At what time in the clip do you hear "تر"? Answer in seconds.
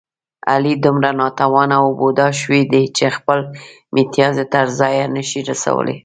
4.53-4.65